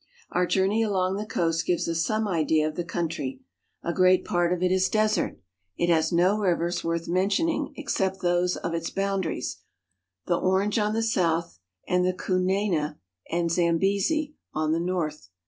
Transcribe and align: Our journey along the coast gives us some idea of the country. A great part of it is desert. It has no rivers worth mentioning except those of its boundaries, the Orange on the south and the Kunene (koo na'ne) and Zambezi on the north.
Our 0.31 0.47
journey 0.47 0.81
along 0.81 1.17
the 1.17 1.27
coast 1.27 1.67
gives 1.67 1.87
us 1.87 2.03
some 2.03 2.27
idea 2.27 2.67
of 2.67 2.73
the 2.73 2.83
country. 2.83 3.41
A 3.83 3.93
great 3.93 4.25
part 4.25 4.51
of 4.51 4.63
it 4.63 4.71
is 4.71 4.89
desert. 4.89 5.39
It 5.77 5.89
has 5.89 6.11
no 6.11 6.39
rivers 6.39 6.83
worth 6.83 7.07
mentioning 7.07 7.71
except 7.77 8.19
those 8.19 8.55
of 8.57 8.73
its 8.73 8.89
boundaries, 8.89 9.57
the 10.25 10.39
Orange 10.39 10.79
on 10.79 10.93
the 10.93 11.03
south 11.03 11.59
and 11.87 12.03
the 12.03 12.13
Kunene 12.13 12.17
(koo 12.19 12.39
na'ne) 12.83 12.97
and 13.29 13.51
Zambezi 13.51 14.33
on 14.55 14.71
the 14.71 14.79
north. 14.79 15.29